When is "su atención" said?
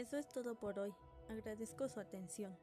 1.86-2.56